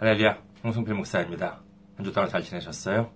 [0.00, 1.58] 할렐루야, 홍성필 목사입니다.
[1.96, 3.10] 한 주 동안 잘 지내셨어요?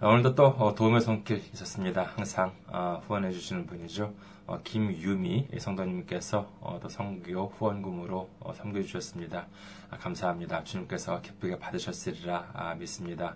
[0.00, 2.04] 오늘도 또 어, 도움의 손길 있었습니다.
[2.14, 4.14] 항상 어, 후원해 주시는 분이죠.
[4.46, 9.48] 어, 김유미 성도님께서 또 성교 후원금으로 섬겨 주셨습니다.
[9.90, 10.62] 아, 감사합니다.
[10.62, 13.34] 주님께서 기쁘게 받으셨으리라 아, 믿습니다.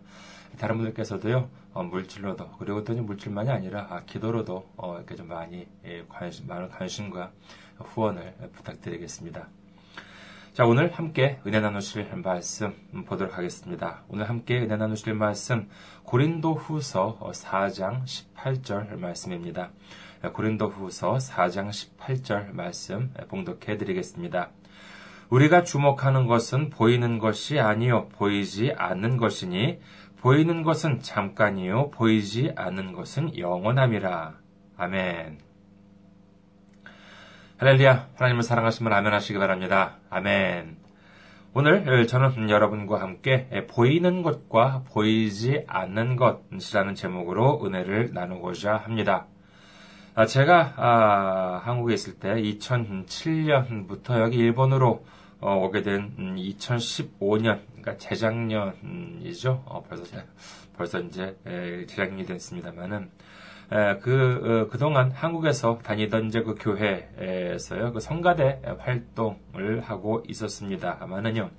[0.56, 6.68] 다른 분들께서도요 물질로도 그리고 또 물질만이 아니라 아, 기도로도 이렇게 좀 많이 예, 관심, 많은
[6.68, 7.32] 관심과
[7.78, 9.48] 후원을 부탁드리겠습니다.
[10.52, 12.74] 자, 오늘 함께 은혜 나누실 말씀
[13.06, 14.02] 보도록 하겠습니다.
[14.08, 15.68] 오늘 함께 은혜 나누실 말씀
[16.02, 19.70] 고린도 후서 4장 18절 말씀입니다.
[20.32, 24.50] 고린도 후서 4장 18절 말씀 봉독해 드리겠습니다.
[25.28, 29.78] 우리가 주목하는 것은 보이는 것이 아니요 보이지 않는 것이니
[30.16, 34.34] 보이는 것은 잠깐이요 보이지 않는 것은 영원함이라.
[34.76, 35.49] 아멘.
[37.60, 39.98] 할렐루야, 하나님을 사랑하시면 아멘 하시기 바랍니다.
[40.08, 40.78] 아멘.
[41.52, 49.26] 오늘 저는 여러분과 함께 보이는 것과 보이지 않는 것이라는 제목으로 은혜를 나누고자 합니다.
[50.14, 55.04] 아, 제가 아, 한국에 있을 때 2007년부터 여기 일본으로
[55.42, 59.64] 어, 오게 된 2015년, 그러니까 재작년이죠.
[59.66, 60.16] 어, 벌써
[60.78, 61.36] 벌써 이제
[61.88, 63.10] 재작년이 됐습니다만은
[64.02, 71.50] 그, 어, 그동안 한국에서 다니던 이제 그 교회에서요, 그 성가대 활동을 하고 있었습니다만은요,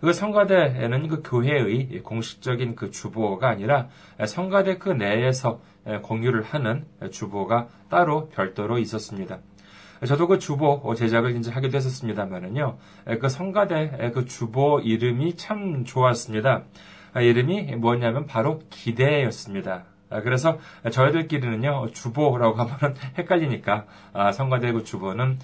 [0.00, 3.88] 그 성가대에는 그 교회의 공식적인 그 주보가 아니라
[4.26, 5.60] 성가대 그 내에서
[6.02, 9.38] 공유를 하는 주보가 따로 별도로 있었습니다.
[10.04, 12.78] 저도 그 주보 제작을 이제 하게 됐었습니다만은요,
[13.20, 16.64] 그 성가대 그 주보 이름이 참 좋았습니다.
[17.12, 19.84] 아, 이름이 뭐냐면 바로 기대였습니다.
[20.10, 20.58] 아, 그래서
[20.90, 25.38] 저희들끼리는요 주보라고 하면 헷갈리니까 아, 성가대구 주보는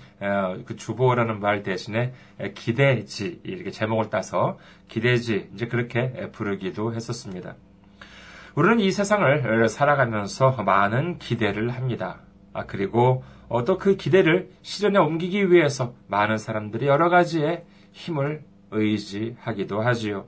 [0.64, 2.12] 그 주보라는 말 대신에
[2.54, 7.54] 기대지 이렇게 제목을 따서 기대지 이제 그렇게 부르기도 했었습니다.
[8.56, 12.20] 우리는 이 세상을 살아가면서 많은 기대를 합니다.
[12.52, 13.22] 아, 그리고
[13.66, 20.26] 또 그 기대를 실현에 옮기기 위해서 많은 사람들이 여러 가지의 힘을 의지하기도 하지요.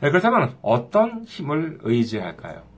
[0.00, 2.75] 그렇다면 어떤 힘을 의지할까요?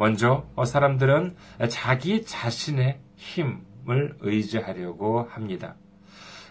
[0.00, 1.36] 먼저 어, 사람들은
[1.68, 5.74] 자기 자신의 힘을 의지하려고 합니다.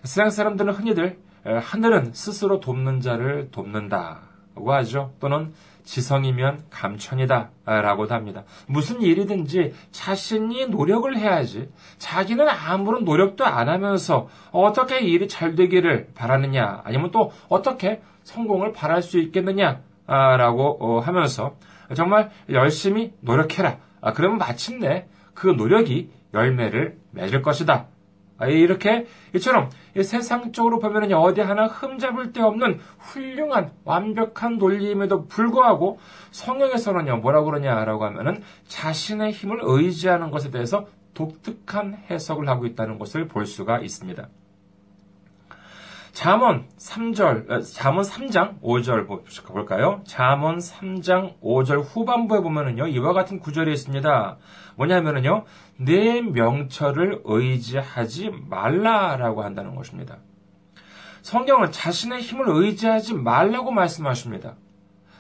[0.04, 5.14] 세상 사람들은 흔히들 하늘은 스스로 돕는 자를 돕는다고 하죠.
[5.20, 7.50] 또는 지성이면 감천이다.
[7.66, 8.44] 라고도 합니다.
[8.68, 11.72] 무슨 일이든지 자신이 노력을 해야지.
[11.98, 16.82] 자기는 아무런 노력도 안 하면서 어떻게 일이 잘 되기를 바라느냐.
[16.84, 19.82] 아니면 또 어떻게 성공을 바랄 수 있겠느냐.
[20.06, 21.56] 라고 어, 하면서
[21.96, 23.78] 정말 열심히 노력해라.
[24.02, 27.88] 아, 그러면 마침내 그 노력이 열매를 맺을 것이다.
[28.38, 29.06] 아, 이렇게
[29.36, 29.70] 이처럼
[30.02, 36.00] 세상적으로 보면 어디 하나 흠잡을 데 없는 훌륭한 완벽한 논리임에도 불구하고
[36.32, 43.46] 성경에서는요 뭐라고 그러냐라고 하면은 자신의 힘을 의지하는 것에 대해서 독특한 해석을 하고 있다는 것을 볼
[43.46, 44.30] 수가 있습니다.
[46.12, 49.08] 잠언 3절, 어, 잠언 3장 5절
[49.48, 50.02] 볼까요?
[50.06, 54.38] 잠언 3장 5절 후반부에 보면은요, 이와 같은 구절이 있습니다.
[54.76, 55.46] 뭐냐면은요,
[55.78, 60.18] 내 명철을 의지하지 말라라고 한다는 것입니다.
[61.22, 64.56] 성경은 자신의 힘을 의지하지 말라고 말씀하십니다.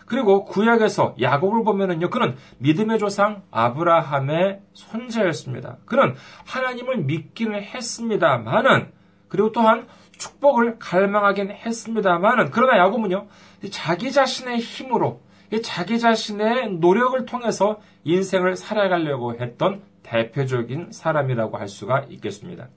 [0.05, 5.77] 그리고 구약에서 야곱을 보면은요, 그는 믿음의 조상 아브라함의 손자였습니다.
[5.85, 8.91] 그는 하나님을 믿기는 했습니다만은,
[9.27, 9.87] 그리고 또한
[10.19, 13.27] 축복을 갈망하긴 했습니다만은 그러나 야곱은요
[13.71, 15.21] 자기 자신의 힘으로
[15.63, 22.67] 자기 자신의 노력을 통해서 인생을 살아가려고 했던 대표적인 사람이라고 할 수가 있겠습니다.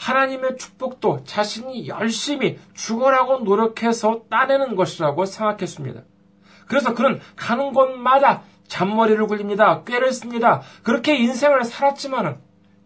[0.00, 6.02] 하나님의 축복도 자신이 열심히 죽어라고 노력해서 따내는 것이라고 생각했습니다.
[6.66, 9.84] 그래서 그는 가는 곳마다 잔머리를 굴립니다.
[9.84, 10.62] 꾀를 씁니다.
[10.82, 12.38] 그렇게 인생을 살았지만은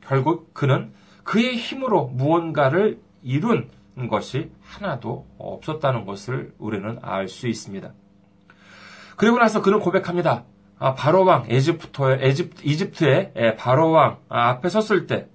[0.02, 0.92] 결국 그는
[1.24, 3.70] 그의 힘으로 무언가를 이룬
[4.08, 7.92] 것이 하나도 없었다는 것을 우리는 알 수 있습니다.
[9.16, 10.44] 그리고 나서 그는 고백합니다.
[10.78, 15.28] 아, 바로 왕, 에집트의, 에집, 이집트의 바로 왕 아, 앞에 섰을 때,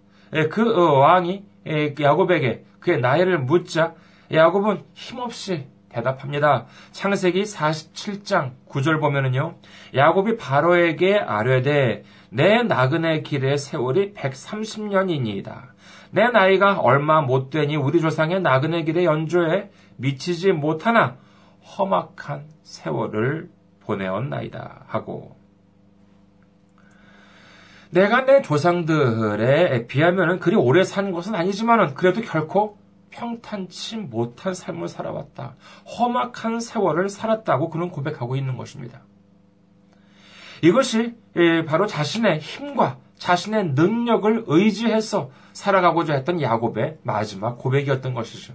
[0.49, 1.43] 그 어, 왕이
[1.99, 3.93] 야곱에게 그의 나이를 묻자,
[4.31, 6.65] 야곱은 힘없이 대답합니다.
[6.91, 9.55] 창세기 47장 9절 보면은요,
[9.93, 15.72] 야곱이 바로에게 아뢰되, 내 나그네 길의 세월이 130년이니이다.
[16.13, 21.17] 내 나이가 얼마 못 되니 우리 조상의 나그네 길의 연조에 미치지 못하나
[21.61, 23.49] 험악한 세월을
[23.79, 25.35] 보내었나이다 하고
[27.89, 32.77] 내가 내 조상들에 비하면 그리 오래 산 것은 아니지만은 그래도 결코
[33.09, 35.55] 평탄치 못한 삶을 살아왔다.
[35.97, 39.01] 험악한 세월을 살았다고 그는 고백하고 있는 것입니다.
[40.61, 48.53] 이것이 예, 바로 자신의 힘과 자신의 능력을 의지해서 살아가고자 했던 야곱의 마지막 고백이었던 것이죠.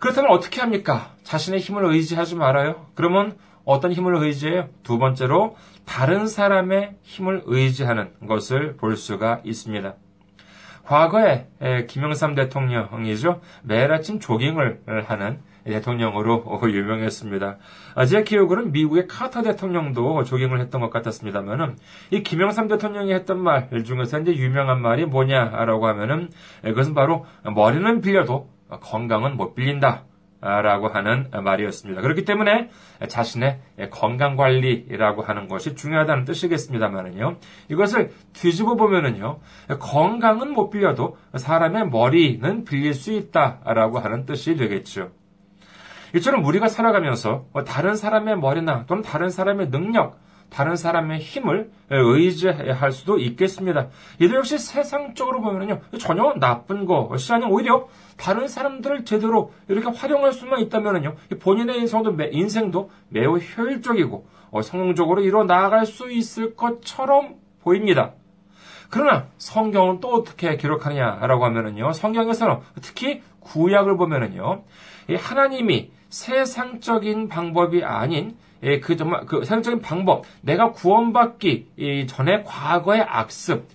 [0.00, 1.14] 그렇다면 어떻게 합니까?
[1.22, 2.88] 자신의 힘을 의지하지 말아요.
[2.94, 4.68] 그러면 어떤 힘을 의지해요?
[4.82, 5.56] 두 번째로
[5.86, 9.94] 다른 사람의 힘을 의지하는 것을 볼 수가 있습니다.
[10.84, 11.46] 과거에
[11.88, 13.40] 김영삼 대통령이죠.
[13.62, 17.58] 매일 아침 조깅을 하는 대통령으로 유명했습니다.
[17.94, 21.76] 아, 제 기억으로는 미국의 카터 대통령도 조깅을 했던 것 같았습니다만은
[22.10, 26.30] 이 김영삼 대통령이 했던 말 중에서 이제 유명한 말이 뭐냐라고 하면은
[26.62, 30.04] 그것은 바로 머리는 빌려도 건강은 못 빌린다.
[30.42, 32.02] 라고 하는 말이었습니다.
[32.02, 32.68] 그렇기 때문에
[33.06, 33.60] 자신의
[33.92, 37.36] 건강 관리라고 하는 것이 중요하다는 뜻이겠습니다만은요.
[37.68, 39.38] 이것을 뒤집어 보면은요.
[39.78, 45.12] 건강은 못 빌려도 사람의 머리는 빌릴 수 있다라고 하는 뜻이 되겠죠.
[46.14, 50.18] 이처럼 우리가 살아가면서 다른 사람의 머리나 또는 다른 사람의 능력,
[50.50, 53.88] 다른 사람의 힘을 의지할 수도 있겠습니다.
[54.18, 55.80] 이도 역시 세상적으로 보면요.
[55.98, 57.88] 전혀 나쁜 것이 아니라 오히려
[58.18, 61.16] 다른 사람들을 제대로 이렇게 활용할 수만 있다면요.
[61.40, 68.12] 본인의 인생도, 인생도 매우 효율적이고 어, 성공적으로 이뤄 나아갈 수 있을 것처럼 보입니다.
[68.92, 71.94] 그러나 성경은 또 어떻게 기록하느냐라고 하면은요.
[71.94, 74.64] 성경에서는 특히 구약을 보면은요.
[75.16, 83.66] 하나님이 세상적인 방법이 아닌 예, 그 정말 그 세상적인 방법, 내가 구원받기 전에 과거의 악습,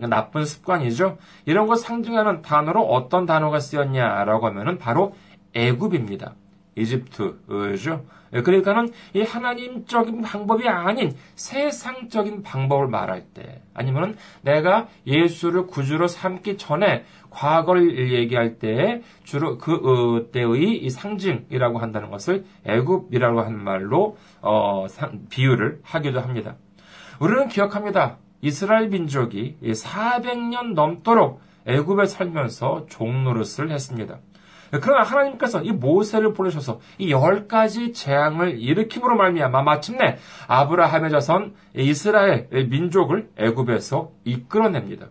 [0.00, 1.18] 나쁜 습관이죠.
[1.44, 5.14] 이런 거 상징하는 단어로 어떤 단어가 쓰였냐라고 하면은 바로
[5.52, 6.36] 애굽입니다.
[6.76, 8.04] 이집트죠.
[8.34, 16.56] 예, 그러니까는 이 하나님적인 방법이 아닌 세상적인 방법을 말할 때, 아니면은 내가 예수를 구주로 삼기
[16.56, 24.16] 전에 과거를 얘기할 때 주로 그 어, 때의 이 상징이라고 한다는 것을 애굽이라고 하는 말로
[24.40, 24.86] 어,
[25.30, 26.56] 비유를 하기도 합니다.
[27.20, 28.18] 우리는 기억합니다.
[28.40, 34.18] 이스라엘 민족이 400년 넘도록 애굽에 살면서 종노릇을 했습니다.
[34.80, 40.18] 그러나 하나님께서 이 모세를 보내셔서 이 열 가지 재앙을 일으킴으로 말미암아 마침내
[40.48, 45.08] 아브라함의 자손 이스라엘 민족을 애굽에서 이끌어냅니다.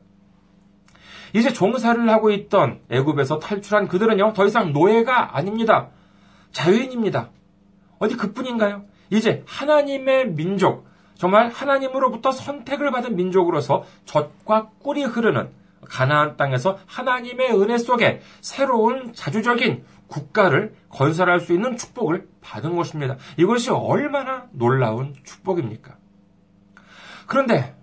[1.33, 5.89] 이제 종사를 하고 있던 애굽에서 탈출한 그들은요 더 이상 노예가 아닙니다.
[6.51, 7.29] 자유인입니다.
[7.99, 8.83] 어디 그뿐인가요?
[9.09, 15.49] 이제 하나님의 민족, 정말 하나님으로부터 선택을 받은 민족으로서 젖과 꿀이 흐르는
[15.85, 23.17] 가나안 땅에서 하나님의 은혜 속에 새로운 자주적인 국가를 건설할 수 있는 축복을 받은 것입니다.
[23.37, 25.97] 이것이 얼마나 놀라운 축복입니까?
[27.25, 27.75] 그런데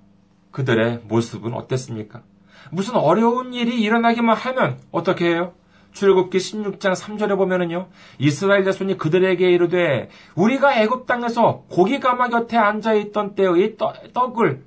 [0.50, 2.22] 그들의 모습은 어땠습니까?
[2.70, 5.54] 무슨 어려운 일이 일어나기만 하면 어떻게 해요?
[5.92, 7.88] 출국기 16장 3절에 보면은요.
[8.18, 13.76] 이스라엘 자손이 그들에게 이르되 우리가 애굽 땅에서 고기 가마 곁에 앉아 있던 때의
[14.12, 14.64] 떡을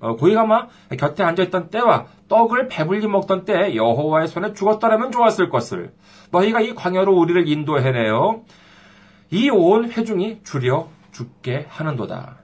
[0.00, 0.68] 어, 고기 가마
[0.98, 5.92] 곁에 앉아 있던 때와 떡을 배불리 먹던 때 여호와의 손에 죽었더라면 좋았을 것을
[6.30, 8.42] 너희가 이 광야로 우리를 인도해내요.
[9.30, 12.41] 이 온 회중이 줄여 죽게 하는도다.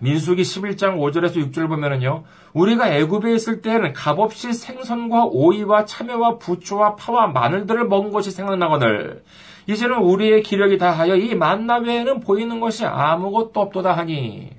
[0.00, 2.24] 민수기 11장 5절에서 6절 을 보면은요.
[2.54, 9.22] 우리가 애굽에 있을 때에는 값없이 생선과 오이와 참외와 부추와 파와 마늘들을 먹은 것이 생각나거늘
[9.66, 14.50] 이제는 우리의 기력이 다하여 이 만나 외에는 보이는 것이 아무것도 없도다 하니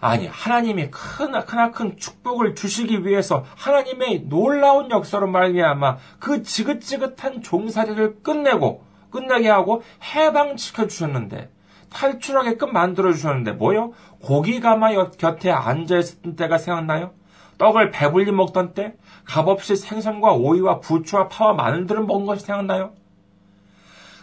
[0.00, 9.48] 아니 하나님이 크나큰 축복을 주시기 위해서 하나님의 놀라운 역사로 말미암아 그 지긋지긋한 종살이를 끝내고 끝나게
[9.48, 11.50] 하고 해방시켜 주셨는데
[11.92, 13.92] 탈출하게끔 만들어 주셨는데 뭐요?
[14.20, 17.12] 고기 가마 곁에 앉아 있었던 때가 생각나요?
[17.58, 18.94] 떡을 배불리 먹던 때,
[19.24, 22.92] 값없이 생선과 오이와 부추와 파와 마늘들을 먹은 것이 생각나요?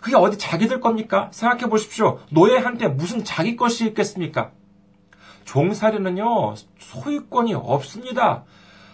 [0.02, 1.30] 그게 어디 자기들 겁니까?
[1.32, 2.20] 생각해 보십시오.
[2.32, 4.52] 노예한테 무슨 자기 것이 있겠습니까?
[5.46, 8.44] 종살이는요, 소유권이 없습니다.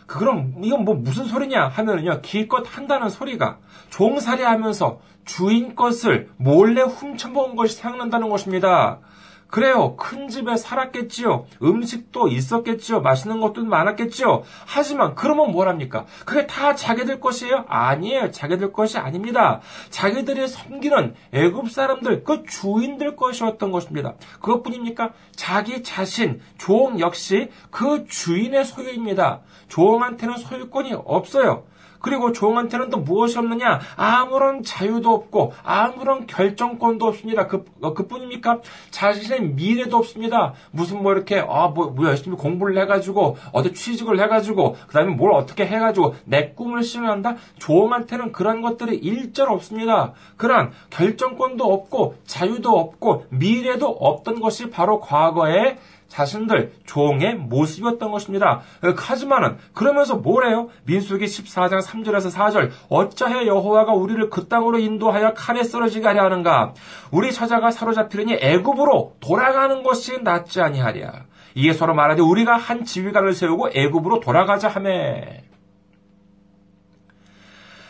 [0.06, 3.58] 그럼 이건 뭐 무슨 소리냐 하면은요, 기껏 한다는 소리가
[3.90, 9.00] 종살이 하면서 주인 것을 몰래 훔쳐먹은 것이 생각난다는 것입니다.
[9.48, 9.96] 그래요.
[9.96, 11.46] 큰 집에 살았겠지요.
[11.62, 13.02] 음식도 있었겠지요.
[13.02, 14.44] 맛있는 것도 많았겠지요.
[14.66, 16.06] 하지만 그러면 뭐랍니까?
[16.26, 17.66] 그게 다 자기들 것이에요?
[17.68, 18.32] 아니에요.
[18.32, 19.62] 자기들 것이 아닙니다.
[19.92, 24.16] 자기들이 섬기는 애굽 사람들 그 주인들 것이었던 것입니다.
[24.42, 25.14] 그것뿐입니까?
[25.36, 29.42] 자기 자신 종 역시 그 주인의 소유입니다.
[29.70, 31.64] 종한테는 소유권이 없어요.
[32.06, 33.80] 그리고 종한테는 또 무엇이 없느냐?
[33.96, 37.48] 아무런 자유도 없고 아무런 결정권도 없습니다.
[37.48, 38.60] 그, 어, 그뿐입니까?
[38.92, 40.54] 자신의 미래도 없습니다.
[40.70, 45.34] 무슨 뭐 이렇게 아, 뭐, 뭐 열심히 공부를 해가지고 어디 취직을 해가지고 그 다음에 뭘
[45.34, 47.38] 어떻게 해가지고 내 꿈을 실현한다?
[47.58, 50.14] 종한테는 그런 것들이 일절 없습니다.
[50.38, 58.62] 그러한 결정권도 없고 자유도 없고 미래도 없던 것이 바로 과거에 자신들 종의 모습이었던 것입니다.
[58.96, 60.70] 하지만은 그러면서 뭐래요?
[60.86, 66.74] 민수기 14장 3절에서 4절 어찌하여 여호와가 우리를 그 땅으로 인도하여 칼에 쓰러지게 하려 하는가?
[67.12, 71.26] 우리 처자가 사로잡히려니 애굽으로 돌아가는 것이 낫지 아니하랴.
[71.56, 75.44] 이에 서로 말하되 우리가 한 지휘관을 세우고 애굽으로 돌아가자 하매.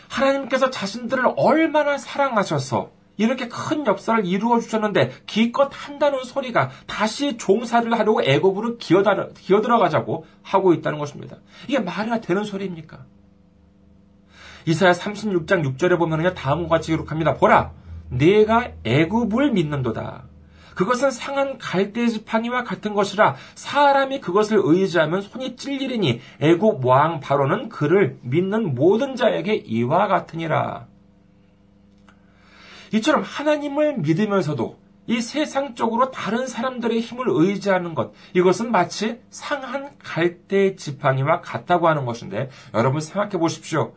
[0.08, 8.22] 하나님께서 자신들을 얼마나 사랑하셔서 이렇게 큰 역사를 이루어 주셨는데 기껏 한다는 소리가 다시 종사를 하려고
[8.22, 11.38] 애굽으로 기어들어가자고 하고 있다는 것입니다.
[11.68, 13.04] 이게 말이나 되는 소리입니까?
[14.66, 17.34] 이사야 36장 6절에 보면요 다음과 같이 기록합니다.
[17.34, 17.72] 보라,
[18.10, 20.24] 내가 애굽을 믿는도다.
[20.74, 28.18] 그것은 상한 갈대 지팡이와 같은 것이라 사람이 그것을 의지하면 손이 찔리리니 애굽 왕 바로는 그를
[28.20, 30.86] 믿는 모든 자에게 이와 같으니라.
[32.92, 34.78] 이처럼 하나님을 믿으면서도
[35.08, 42.50] 이 세상적으로 다른 사람들의 힘을 의지하는 것, 이것은 마치 상한 갈대 지팡이와 같다고 하는 것인데,
[42.74, 43.94] 여러분 생각해 보십시오.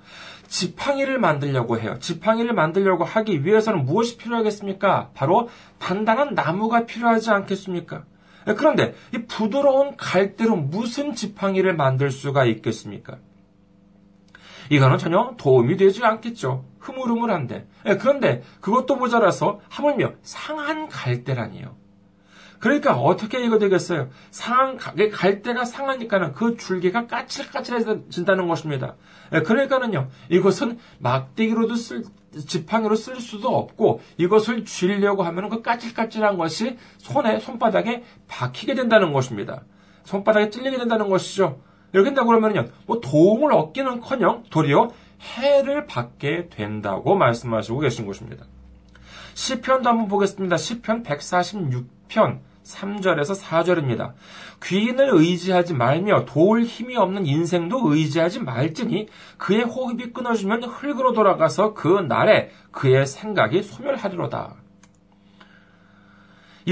[0.48, 1.98] 지팡이를 만들려고 해요.
[2.00, 5.12] 지팡이를 만들려고 하기 위해서는 무엇이 필요하겠습니까?
[5.14, 8.04] 바로 단단한 나무가 필요하지 않겠습니까?
[8.58, 13.18] 그런데 이 부드러운 갈대로 무슨 지팡이를 만들 수가 있겠습니까?
[14.70, 16.66] 이거는 전혀 도움이 되지 않겠죠.
[16.80, 17.68] 흐물흐물한데.
[17.88, 21.76] 예, 그런데 그것도 모자라서 하물며 상한 갈대라니요.
[22.60, 24.10] 그러니까 어떻게 이거 되겠어요?
[24.32, 28.96] 상한 갈대가 상하니까는 그 줄기가 까칠까칠해진다는 것입니다.
[29.34, 30.10] 예, 그러니까는요.
[30.30, 32.04] 이것은 막대기로도 쓸
[32.46, 39.64] 지팡이로 쓸 수도 없고 이것을 쥐려고 하면 그 까칠까칠한 것이 손에 손바닥에 박히게 된다는 것입니다.
[40.04, 41.62] 손바닥에 찔리게 된다는 것이죠.
[41.92, 42.66] 된다고 그러면요.
[42.86, 44.90] 뭐 도움을 얻기는 커녕 도리어
[45.22, 48.46] 해를 받게 된다고 말씀하시고 계신 것입니다.
[49.34, 50.58] 시편도 한번 보겠습니다.
[50.58, 54.14] 시편 146편 3절에서 4절입니다.
[54.64, 61.88] 귀인을 의지하지 말며 도울 힘이 없는 인생도 의지하지 말지니 그의 호흡이 끊어지면 흙으로 돌아가서 그
[61.88, 64.56] 날에 그의 생각이 소멸하리로다.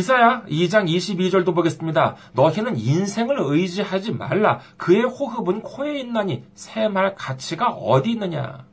[0.01, 2.16] 이사야 2장 22절도 보겠습니다.
[2.34, 4.60] 너희는 인생을 의지하지 말라.
[4.77, 8.66] 그의 호흡은 코에 있나니 새 말 가치가 어디 있느냐.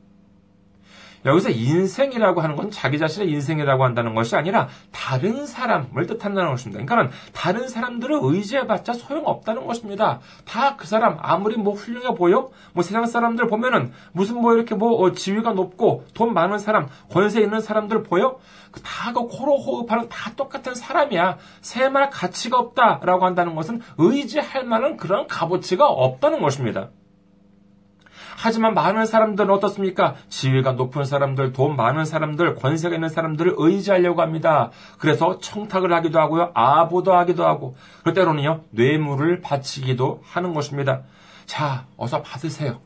[1.25, 6.85] 여기서 인생이라고 하는 건 자기 자신의 인생이라고 한다는 것이 아니라 다른 사람을 뜻한다는 것입니다.
[6.85, 10.19] 그러니까 다른 사람들을 의지해봤자 소용없다는 것입니다.
[10.45, 15.01] 다 그 사람 아무리 뭐 훌륭해 보여, 뭐 세상 사람들 보면은 무슨 뭐 이렇게 뭐
[15.01, 18.37] 어, 지위가 높고 돈 많은 사람, 권세 있는 사람들 보여?
[18.71, 21.37] 그 다그 코로 호흡하는 다 똑같은 사람이야.
[21.61, 26.89] 새말 가치가 없다라고 한다는 것은 의지할 만한 그런 값어치가 없다는 것입니다.
[28.37, 30.15] 하지만 많은 사람들은 어떻습니까?
[30.29, 34.71] 지위가 높은 사람들, 돈 많은 사람들, 권세가 있는 사람들을 의지하려고 합니다.
[34.99, 36.51] 그래서 청탁을 하기도 하고요.
[36.53, 41.03] 아보도 하기도 하고, 그 때로는요, 뇌물을 바치기도 하는 것입니다.
[41.45, 42.79] 자, 어서 받으세요.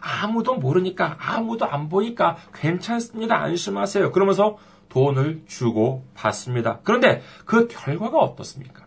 [0.00, 3.36] 아무도 모르니까, 아무도 안 보니까 괜찮습니다.
[3.36, 4.12] 안심하세요.
[4.12, 4.56] 그러면서
[4.88, 6.78] 돈을 주고 받습니다.
[6.84, 8.83] 그런데 그 결과가 어떻습니까?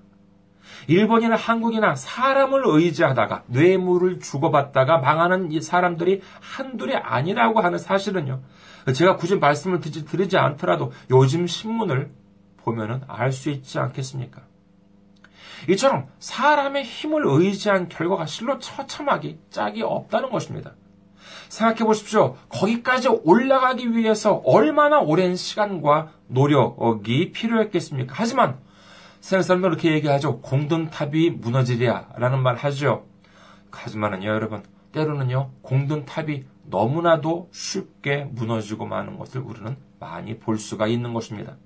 [0.88, 8.42] 일본이나 한국이나 사람을 의지하다가 뇌물을 주고받다가 망하는 이 사람들이 한둘이 아니라고 하는 사실은요.
[8.96, 12.12] 제가 굳이 말씀을 드리 지 않더라도 요즘 신문을
[12.58, 14.42] 보면은 알 수 있지 않겠습니까?
[15.70, 20.74] 이처럼 사람의 힘을 의지한 결과가 실로 처참하기 짝이 없다는 것입니다.
[21.50, 22.38] 생각해 보십시오.
[22.50, 28.14] 거기까지 올라가기 위해서 얼마나 오랜 시간과 노력이 필요했겠습니까?
[28.18, 28.60] 하지만
[29.20, 30.42] 세상 사람들 그렇게 얘기하죠.
[30.42, 33.06] 공든탑이 무너지랴 라는 말 하죠.
[33.72, 41.58] 하지만은요, 여러분, 때로는요, 공든탑이 너무나도 쉽게 무너지고 마는 것을 우리는 많이 볼 수가 있는 것입니다.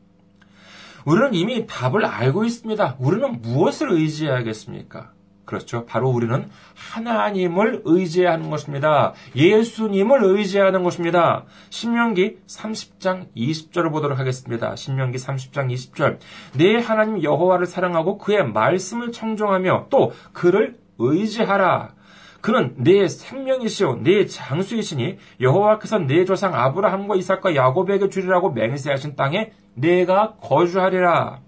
[1.05, 2.98] 우리는 이미 답을 알고 있습니다.
[3.00, 5.13] 우리는 무엇을 의지해야겠습니까?
[5.51, 5.86] 그렇죠.
[5.86, 6.50] 바로 우리는
[6.93, 9.12] 하나님을 의지하는 것입니다.
[9.36, 11.43] 예수님을 의지하는 것입니다.
[11.70, 14.77] 신명기 30장 20절을 보도록 하겠습니다.
[14.77, 16.20] 신명기 30장 20절.
[16.55, 21.96] 내 하나님 여호와를 사랑하고 그의 말씀을 청종하며 또 그를 의지하라.
[22.39, 30.36] 그는 내 생명이시오 내 장수이시니 여호와께서 내 조상 아브라함과 이삭과 야곱에게 주리라고 맹세하신 땅에 내가
[30.41, 31.41] 거주하리라.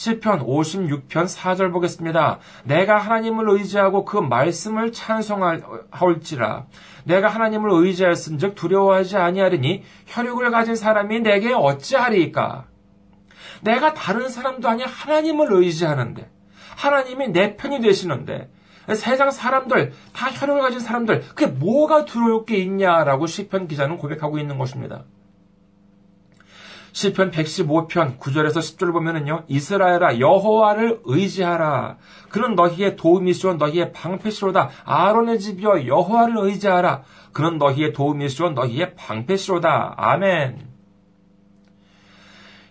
[0.00, 2.38] 시편 56편 4절 보겠습니다.
[2.64, 6.64] 내가 하나님을 의지하고 그 말씀을 찬송할지라
[7.04, 12.64] 내가 하나님을 의지하였은즉 두려워하지 아니하리니 혈육을 가진 사람이 내게 어찌하리이까
[13.60, 16.30] 내가 다른 사람도 아니 하나님을 의지하는데
[16.76, 18.50] 하나님이 내 편이 되시는데
[18.94, 24.56] 세상 사람들 다 혈육을 가진 사람들 그게 뭐가 두려울 게 있냐라고 시편 기자는 고백하고 있는
[24.56, 25.04] 것입니다.
[26.92, 29.44] 시편 115편 9절에서 10절을 보면은요.
[29.48, 31.96] 이스라엘아 여호와를 의지하라.
[32.28, 34.70] 그는 너희의 도움이시오 너희의 방패시로다.
[34.84, 37.02] 아론의 집이여 여호와를 의지하라.
[37.32, 39.94] 그는 너희의 도움이시오 너희의 방패시로다.
[39.96, 40.68] 아멘.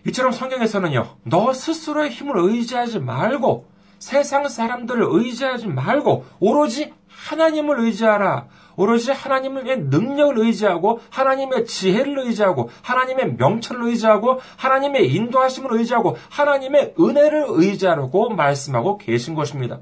[0.06, 1.16] 이처럼 성경에서는요.
[1.24, 8.46] 너 스스로의 힘을 의지하지 말고 세상 사람들을 의지하지 말고 오로지 하나님을 의지하라.
[8.76, 17.46] 오로지 하나님의 능력을 의지하고 하나님의 지혜를 의지하고 하나님의 명철을 의지하고 하나님의 인도하심을 의지하고 하나님의 은혜를
[17.48, 19.80] 의지하라고 말씀하고 계신 것입니다.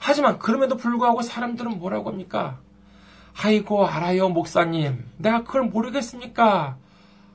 [0.00, 2.58] 하지만 그럼에도 불구하고 사람들은 뭐라고 합니까?
[3.42, 6.76] 아이고 알아요 목사님 내가 그걸 모르겠습니까?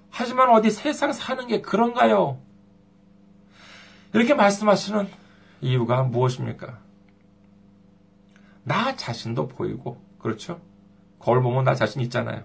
[0.10, 2.40] 하지만 어디 세상 사는 게 그런가요?
[4.14, 5.08] 이렇게 말씀하시는
[5.62, 6.80] 이유가 무엇입니까?
[8.64, 10.62] 나 자신도 보이고 그렇죠?
[11.20, 12.44] 거울 보면 나 자신 있잖아요.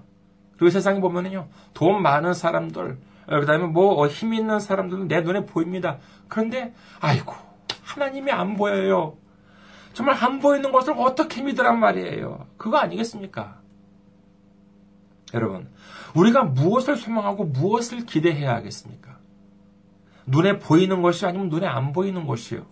[0.53, 5.45] 그리고 세상에 보면은요, 돈 많은 사람들, 그 다음에 뭐 어, 힘 있는 사람들은 내 눈에
[5.45, 5.99] 보입니다.
[6.29, 7.35] 그런데, 아이고,
[7.83, 9.17] 하나님이 안 보여요.
[9.93, 12.47] 정말 안 보이는 것을 어떻게 믿으란 말이에요.
[12.57, 13.61] 그거 아니겠습니까?
[15.35, 15.71] 여러분,
[16.15, 19.19] 우리가 무엇을 소망하고 무엇을 기대해야 하겠습니까?
[20.27, 22.67] 눈에 보이는 것이 아니면 눈에 안 보이는 것이요.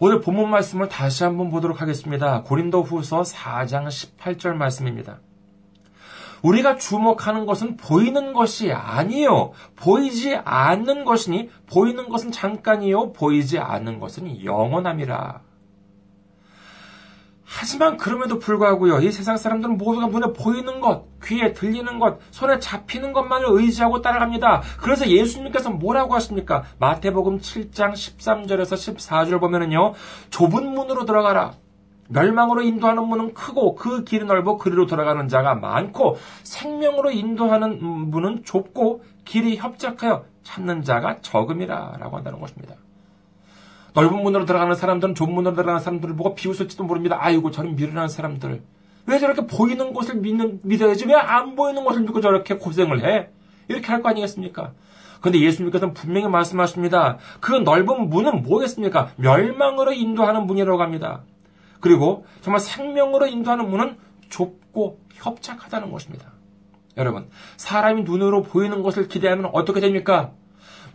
[0.00, 2.42] 오늘 본문 말씀을 다시 한번 보도록 하겠습니다.
[2.42, 5.18] 고린도 후서 4장 18절 말씀입니다.
[6.42, 9.50] 우리가 주목하는 것은 보이는 것이 아니요.
[9.74, 13.12] 보이지 않는 것이니 보이는 것은 잠깐이요.
[13.12, 15.40] 보이지 않는 것은 영원함이라.
[17.50, 23.14] 하지만 그럼에도 불구하고요, 이 세상 사람들은 모두가 눈에 보이는 것, 귀에 들리는 것, 손에 잡히는
[23.14, 24.62] 것만을 의지하고 따라갑니다.
[24.80, 26.64] 그래서 예수님께서 뭐라고 하십니까?
[26.78, 29.94] 마태복음 7장 13절에서 14절 보면은요,
[30.28, 31.52] 좁은 문으로 들어가라.
[32.10, 39.02] 멸망으로 인도하는 문은 크고 그 길이 넓어 그리로 들어가는 자가 많고 생명으로 인도하는 문은 좁고
[39.24, 42.76] 길이 협착하여 찾는 자가 적음이라 라고 한다는 것입니다.
[43.98, 47.18] 넓은 문으로 들어가는 사람들은 좁은 문으로 들어가는 사람들을 보고 비웃을지도 모릅니다.
[47.20, 48.62] 아이고, 저는 미련한 사람들.
[49.06, 51.06] 왜 저렇게 보이는 곳을 믿는, 믿어야지?
[51.06, 53.28] 왜 안 보이는 곳을 믿고 저렇게 고생을 해?
[53.66, 54.72] 이렇게 할 거 아니겠습니까?
[55.20, 57.18] 근데 예수님께서는 분명히 말씀하십니다.
[57.40, 59.10] 그 넓은 문은 뭐겠습니까?
[59.16, 61.22] 멸망으로 인도하는 문이라고 합니다.
[61.80, 63.96] 그리고 정말 생명으로 인도하는 문은
[64.28, 66.30] 좁고 협착하다는 것입니다.
[66.96, 70.30] 여러분, 사람이 눈으로 보이는 것을 기대하면 어떻게 됩니까?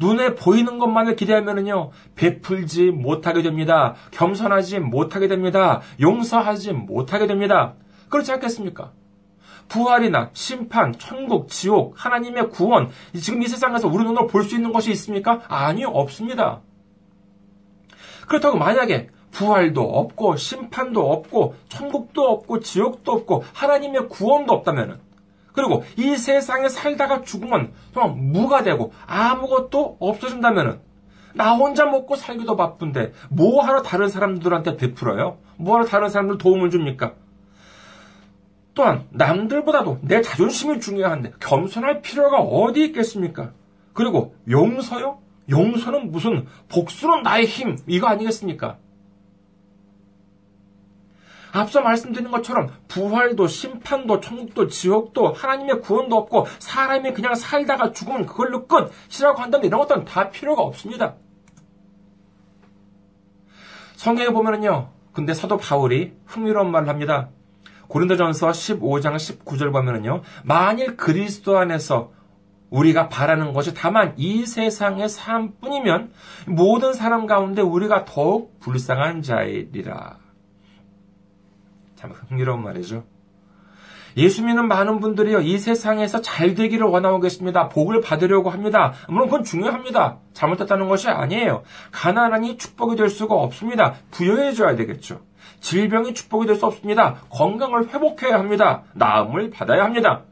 [0.03, 3.95] 눈에 보이는 것만을 기대하면요, 베풀지 못하게 됩니다.
[4.11, 5.79] 겸손하지 못하게 됩니다.
[6.01, 7.75] 용서하지 못하게 됩니다.
[8.09, 8.91] 그렇지 않겠습니까?
[9.69, 14.91] 부활이나 심판, 천국, 지옥, 하나님의 구원, 지금 이 세상에서 우리 눈으로 볼 수 있는 것이
[14.91, 15.41] 있습니까?
[15.47, 16.59] 아니요, 없습니다.
[18.27, 24.99] 그렇다고 만약에 부활도 없고, 심판도 없고, 천국도 없고, 지옥도 없고, 하나님의 구원도 없다면
[25.53, 30.81] 그리고 이 세상에 살다가 죽으면 정말 무가 되고 아무것도 없어진다면은
[31.35, 35.37] 나 혼자 먹고 살기도 바쁜데 뭐하러 다른 사람들한테 베풀어요?
[35.57, 37.13] 뭐하러 다른 사람들 도움을 줍니까?
[38.75, 43.51] 또한 남들보다도 내 자존심이 중요한데 겸손할 필요가 어디 있겠습니까?
[43.93, 45.19] 그리고 용서요?
[45.49, 48.77] 용서는 무슨 복수는 나의 힘 이거 아니겠습니까?
[51.53, 58.65] 앞서 말씀드린 것처럼 부활도 심판도 천국도 지옥도 하나님의 구원도 없고 사람이 그냥 살다가 죽으면 그걸로
[58.65, 61.15] 끝이라고 한다면 이런 것들은 다 필요가 없습니다.
[63.95, 64.89] 성경에 보면은요.
[65.13, 67.29] 근데 사도 바울이 흥미로운 말을 합니다.
[67.87, 70.23] 고린도전서 15장 19절 보면은요.
[70.43, 72.11] 만일 그리스도 안에서
[72.71, 76.11] 우리가 바라는 것이 다만 이 세상의 삶뿐이면
[76.47, 80.22] 모든 사람 가운데 우리가 더욱 불쌍한 자이리라.
[82.03, 83.05] 참 흥미로운 말이죠.
[84.17, 87.69] 예수 믿는 많은 분들이요, 이 세상에서 잘 되기를 원하고 계십니다.
[87.69, 88.93] 복을 받으려고 합니다.
[89.07, 90.17] 물론 그건 중요합니다.
[90.33, 91.63] 잘못했다는 것이 아니에요.
[91.91, 93.95] 가난하니 축복이 될 수가 없습니다.
[94.11, 95.21] 부여해줘야 되겠죠.
[95.61, 97.21] 질병이 축복이 될 수 없습니다.
[97.29, 98.83] 건강을 회복해야 합니다.
[98.93, 100.23] 나음을 받아야 합니다.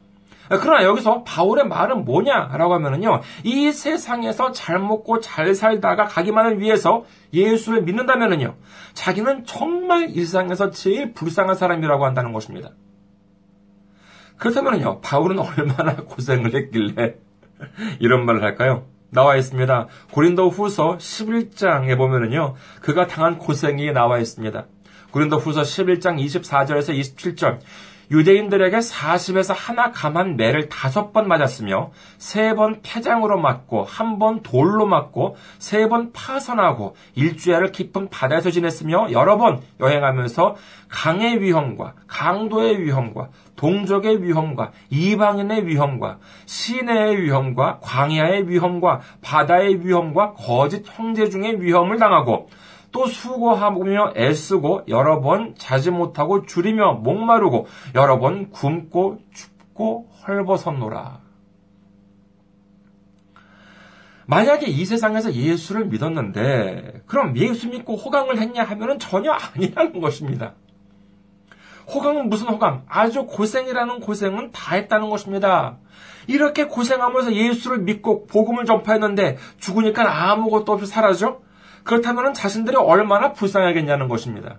[0.58, 7.82] 그러나 여기서 바울의 말은 뭐냐라고 하면은요, 이 세상에서 잘 먹고 잘 살다가 가기만을 위해서 예수를
[7.82, 8.54] 믿는다면은요,
[8.94, 12.70] 자기는 정말 이 세상에서 제일 불쌍한 사람이라고 한다는 것입니다.
[14.36, 17.14] 그렇다면요, 바울은 얼마나 고생을 했길래
[18.00, 18.86] 이런 말을 할까요?
[19.10, 19.88] 나와 있습니다.
[20.10, 24.66] 고린도 후서 11장에 보면은요, 그가 당한 고생이 나와 있습니다.
[25.12, 27.60] 고린도 후서 11장 24절에서 27절,
[28.10, 35.36] 유대인들에게 40에서 하나 감한 매를 다섯 번 맞았으며 세번 폐장으로 맞고 한 번 돌로 맞고
[35.58, 40.56] 세 번 파선하고 일주일을 깊은 바다에서 지냈으며 여러 번 여행하면서
[40.88, 50.84] 강의 위험과 강도의 위험과 동족의 위험과 이방인의 위험과 시내의 위험과 광야의 위험과 바다의 위험과 거짓
[50.86, 52.48] 형제 중의 위험을 당하고
[52.92, 61.20] 또 수고하며 애쓰고 여러 번 자지 못하고 줄이며 목마르고 여러 번 굶고 춥고 헐벗었노라.
[64.26, 70.54] 만약에 이 세상에서 예수를 믿었는데 그럼 예수 믿고 호강을 했냐 하면 전혀 아니라는 것입니다.
[71.92, 72.84] 호강은 무슨 호강?
[72.88, 75.78] 아주 고생이라는 고생은 다 했다는 것입니다.
[76.28, 81.40] 이렇게 고생하면서 예수를 믿고 복음을 전파했는데 죽으니까 아무것도 없이 사라져?
[81.84, 84.58] 그렇다면 자신들이 얼마나 불쌍하겠냐는 것입니다.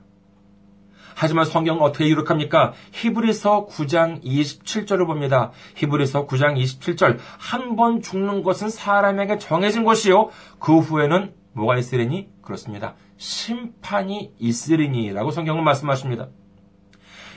[1.16, 2.74] 하지만 성경은 어떻게 기록합니까?
[2.92, 5.52] 히브리서 9장 27절을 봅니다.
[5.76, 7.18] 히브리서 9장 27절.
[7.38, 10.30] 한 번 죽는 것은 사람에게 정해진 것이요.
[10.60, 12.30] 그 후에는 뭐가 있으리니?
[12.42, 12.96] 그렇습니다.
[13.18, 15.14] 심판이 있으리니.
[15.14, 16.30] 라고 성경은 말씀하십니다.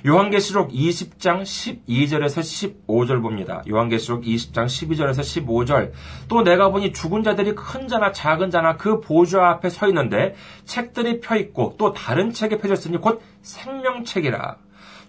[0.06, 3.64] 요한계시록 20장 12절에서 15절 봅니다.
[3.68, 5.90] 요한계시록 20장 12절에서 15절.
[6.28, 11.18] 또 내가 보니 죽은 자들이 큰 자나 작은 자나 그 보좌 앞에 서 있는데 책들이
[11.18, 14.58] 펴 있고 또 다른 책에 펴졌으니 곧 생명책이라.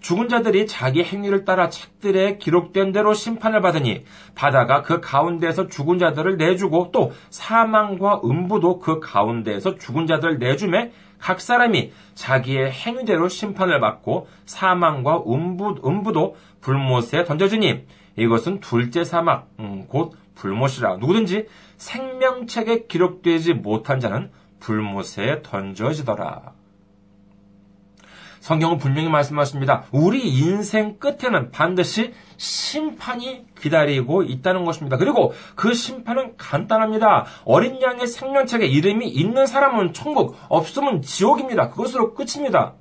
[0.00, 6.36] 죽은 자들이 자기 행위를 따라 책들에 기록된 대로 심판을 받으니 바다가 그 가운데에서 죽은 자들을
[6.36, 14.28] 내주고 또 사망과 음부도 그 가운데에서 죽은 자들을 내주매 각 사람이 자기의 행위대로 심판을 받고
[14.46, 20.96] 사망과 음부, 음부도 불못에 던져주니 이것은 둘째 사막, 음, 곧 불못이라.
[20.96, 26.52] 누구든지 생명책에 기록되지 못한 자는 불못에 던져지더라.
[28.40, 29.84] 성경은 분명히 말씀하십니다.
[29.90, 34.96] 우리 인생 끝에는 반드시 심판이 기다리고 있다는 것입니다.
[34.96, 37.26] 그리고 그 심판은 간단합니다.
[37.44, 41.68] 어린 양의 생명책에 이름이 있는 사람은 천국, 없으면 지옥입니다.
[41.68, 42.74] 그것으로 끝입니다.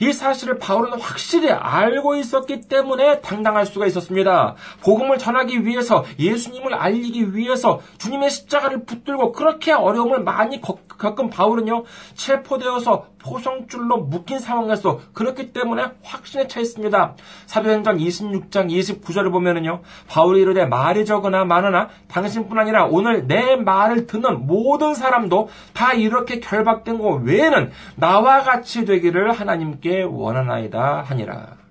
[0.00, 4.56] 이 사실을 바울은 확실히 알고 있었기 때문에 당당할 수가 있었습니다.
[4.82, 13.06] 복음을 전하기 위해서 예수님을 알리기 위해서 주님의 십자가를 붙들고 그렇게 어려움을 많이 겪은 바울은요 체포되어서
[13.22, 17.16] 포성줄로 묶인 상황에서 그렇기 때문에 확신에 차 있습니다.
[17.46, 24.46] 사도행전 26장 29절을 보면은요 바울이 이르되 말이 적으나 많으나 당신뿐 아니라 오늘 내 말을 듣는
[24.46, 31.62] 모든 사람도 다 이렇게 결박된 것 외에는 나와 같이 되기를 하나님께 원하나이다 하니라.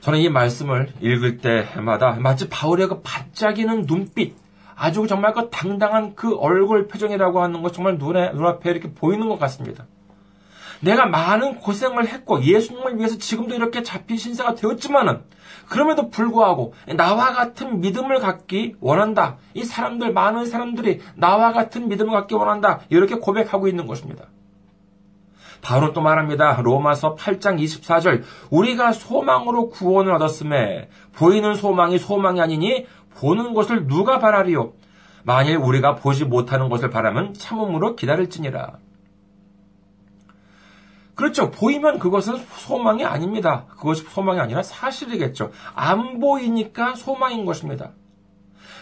[0.00, 4.36] 저는 이 말씀을 읽을 때마다 마치 바울의 그 반짝이는 눈빛,
[4.76, 9.38] 아주 정말 그 당당한 그 얼굴 표정이라고 하는 것 정말 눈에, 눈앞에 이렇게 보이는 것
[9.38, 9.86] 같습니다.
[10.80, 15.22] 내가 많은 고생을 했고 예수님을 위해서 지금도 이렇게 잡힌 신세가 되었지만은
[15.68, 19.38] 그럼에도 불구하고 나와 같은 믿음을 갖기 원한다.
[19.54, 22.80] 이 사람들 많은 사람들이 나와 같은 믿음을 갖기 원한다.
[22.90, 24.26] 이렇게 고백하고 있는 것입니다.
[25.62, 26.60] 바로 또 말합니다.
[26.62, 28.22] 로마서 8장 24절.
[28.50, 32.86] 우리가 소망으로 구원을 얻었음에 보이는 소망이 소망이 아니니
[33.18, 34.72] 보는 것을 누가 바라리요?
[35.24, 38.78] 만일 우리가 보지 못하는 것을 바라면 참음으로 기다릴지니라.
[41.16, 41.50] 그렇죠.
[41.50, 43.64] 보이면 그것은 소망이 아닙니다.
[43.70, 45.50] 그것이 소망이 아니라 사실이겠죠.
[45.74, 47.92] 안 보이니까 소망인 것입니다.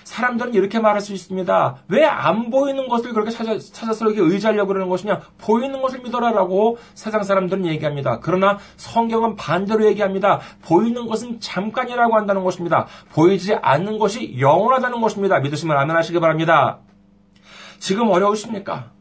[0.04, 1.76] 사람들은 이렇게 말할 수 있습니다.
[1.88, 5.20] 왜 안 보이는 것을 그렇게 찾아, 찾아서 이렇게 의지하려고 그러는 것이냐?
[5.38, 8.20] 보이는 것을 믿어라라고 세상 사람들은 얘기합니다.
[8.22, 10.40] 그러나 성경은 반대로 얘기합니다.
[10.64, 12.86] 보이는 것은 잠깐이라고 한다는 것입니다.
[13.12, 15.40] 보이지 않는 것이 영원하다는 것입니다.
[15.40, 16.78] 믿으시면 아멘 하시기 바랍니다.
[17.78, 18.93] 지금 어려우십니까?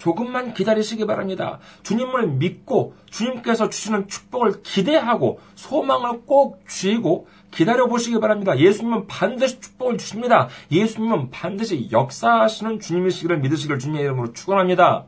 [0.00, 1.60] 조금만 기다리시기 바랍니다.
[1.84, 8.58] 주님을 믿고 주님께서 주시는 축복을 기대하고 소망을 꼭 쥐고 기다려 보시기 바랍니다.
[8.58, 10.48] 예수님은 반드시 축복을 주십니다.
[10.72, 15.04] 예수님은 반드시 역사하시는 주님이시기를 믿으시기를 주님의 이름으로 축원합니다.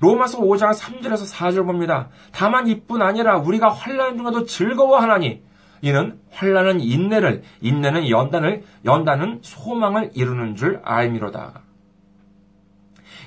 [0.00, 2.10] 로마서 5장 3절에서 4절 봅니다.
[2.32, 5.42] 다만 이뿐 아니라 우리가 환란 중에도 즐거워하나니
[5.80, 11.65] 이는 환란은 인내를 인내는 연단을 연단은 소망을 이루는 줄 알미로다.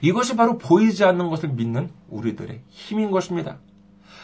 [0.01, 3.57] 이것이 바로 보이지 않는 것을 믿는 우리들의 힘인 것입니다.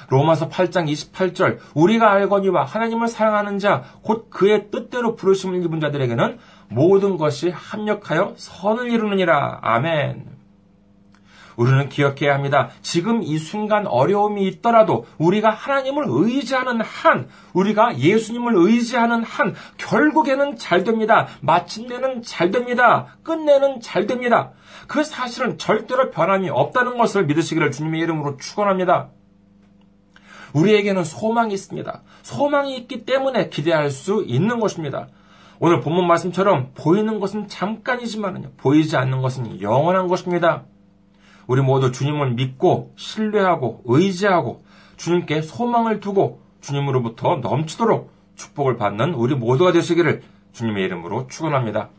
[0.09, 6.37] 로마서 8장 28절 우리가 알거니와 하나님을 사랑하는 자 곧 그의 뜻대로 부르심을 입은 자들에게는
[6.69, 9.59] 모든 것이 합력하여 선을 이루느니라.
[9.61, 10.34] 아멘.
[11.55, 12.69] 우리는 기억해야 합니다.
[12.81, 20.83] 지금 이 순간 어려움이 있더라도 우리가 하나님을 의지하는 한, 우리가 예수님을 의지하는 한, 결국에는 잘
[20.83, 21.27] 됩니다.
[21.41, 23.17] 마침내는 잘 됩니다.
[23.23, 24.51] 끝내는 잘 됩니다.
[24.87, 29.09] 그 사실은 절대로 변함이 없다는 것을 믿으시기를 주님의 이름으로 축원합니다.
[30.53, 32.01] 우리에게는 소망이 있습니다.
[32.21, 35.07] 소망이 있기 때문에 기대할 수 있는 것입니다.
[35.59, 40.63] 오늘 본문 말씀처럼 보이는 것은 잠깐이지만 보이지 않는 것은 영원한 것입니다.
[41.47, 44.63] 우리 모두 주님을 믿고 신뢰하고 의지하고
[44.97, 51.89] 주님께 소망을 두고 주님으로부터 넘치도록 축복을 받는 우리 모두가 되시기를 주님의 이름으로 축원합니다.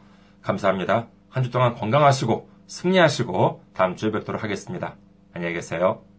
[0.42, 1.09] 감사합니다.
[1.28, 4.96] 한 주 동안 건강하시고 승리하시고 다음 주에 뵙도록 하겠습니다.
[5.35, 6.15] 안녕히 계세요.